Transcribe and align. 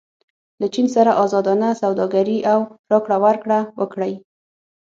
له 0.59 0.67
چین 0.73 0.87
سره 0.95 1.11
ازادانه 1.23 1.69
سوداګري 1.81 2.37
او 2.51 2.59
راکړه 2.91 3.17
ورکړه 3.25 3.59
وکړئ. 3.79 4.13